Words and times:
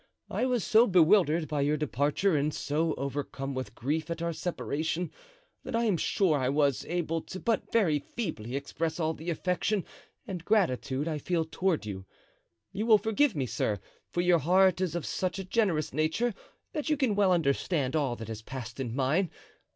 I 0.31 0.47
was 0.47 0.63
so 0.63 0.87
bewildered 0.87 1.47
by 1.47 1.61
your 1.61 1.77
departure 1.77 2.35
and 2.35 2.51
so 2.51 2.95
overcome 2.95 3.53
with 3.53 3.75
grief 3.75 4.09
at 4.09 4.19
our 4.19 4.33
separation, 4.33 5.11
that 5.63 5.75
I 5.75 5.83
am 5.83 5.95
sure 5.95 6.39
I 6.39 6.49
was 6.49 6.83
able 6.85 7.21
to 7.21 7.39
but 7.39 7.71
very 7.71 7.99
feebly 7.99 8.55
express 8.55 8.99
all 8.99 9.13
the 9.13 9.29
affection 9.29 9.85
and 10.25 10.43
gratitude 10.43 11.07
I 11.07 11.19
feel 11.19 11.45
toward 11.45 11.85
you. 11.85 12.05
You 12.71 12.87
will 12.87 12.97
forgive 12.97 13.35
me, 13.35 13.45
sir, 13.45 13.79
for 14.09 14.21
your 14.21 14.39
heart 14.39 14.81
is 14.81 14.95
of 14.95 15.05
such 15.05 15.37
a 15.37 15.43
generous 15.45 15.93
nature 15.93 16.33
that 16.73 16.89
you 16.89 16.97
can 16.97 17.13
well 17.13 17.31
understand 17.31 17.95
all 17.95 18.15
that 18.15 18.27
has 18.27 18.41
passed 18.41 18.79
in 18.79 18.95
mine. 18.95 19.29